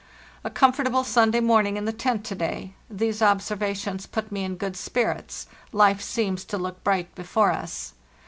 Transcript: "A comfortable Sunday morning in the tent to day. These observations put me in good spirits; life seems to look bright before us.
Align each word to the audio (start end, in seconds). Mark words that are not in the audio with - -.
"A 0.43 0.49
comfortable 0.49 1.03
Sunday 1.03 1.41
morning 1.41 1.77
in 1.77 1.85
the 1.85 1.93
tent 1.93 2.23
to 2.25 2.33
day. 2.33 2.73
These 2.89 3.21
observations 3.21 4.07
put 4.07 4.31
me 4.31 4.43
in 4.43 4.55
good 4.55 4.75
spirits; 4.75 5.45
life 5.71 6.01
seems 6.01 6.43
to 6.45 6.57
look 6.57 6.83
bright 6.83 7.13
before 7.13 7.51
us. 7.51 7.93